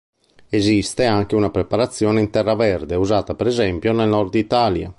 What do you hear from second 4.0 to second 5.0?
Nord-Italia.